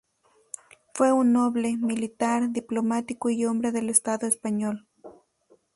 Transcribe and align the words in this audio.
Fue 0.95 1.11
un 1.13 1.31
noble, 1.31 1.77
militar, 1.77 2.49
diplomático 2.49 3.29
y 3.29 3.45
hombre 3.45 3.71
de 3.71 3.87
estado 3.91 4.25
español. 4.25 4.87